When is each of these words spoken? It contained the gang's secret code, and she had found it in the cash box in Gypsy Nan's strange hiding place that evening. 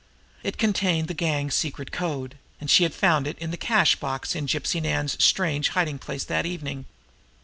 It 0.41 0.57
contained 0.57 1.07
the 1.09 1.13
gang's 1.13 1.53
secret 1.53 1.91
code, 1.91 2.39
and 2.59 2.71
she 2.71 2.81
had 2.81 2.95
found 2.95 3.27
it 3.27 3.37
in 3.37 3.51
the 3.51 3.55
cash 3.55 3.95
box 3.97 4.33
in 4.33 4.47
Gypsy 4.47 4.81
Nan's 4.81 5.15
strange 5.23 5.69
hiding 5.69 5.99
place 5.99 6.23
that 6.23 6.47
evening. 6.47 6.85